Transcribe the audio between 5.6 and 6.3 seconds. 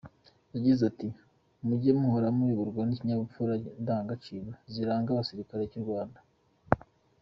cy’u Rwanda.